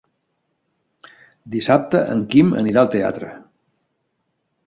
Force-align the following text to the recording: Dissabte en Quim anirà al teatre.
Dissabte 1.57 2.01
en 2.15 2.25
Quim 2.33 2.51
anirà 2.61 2.83
al 2.85 2.91
teatre. 2.97 3.29